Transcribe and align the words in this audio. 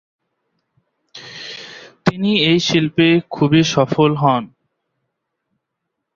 তিনি 2.05 2.31
এই 2.45 2.59
শিল্পে 2.67 3.07
খুবই 3.29 3.61
সফল 3.73 4.11
হন। 4.15 4.43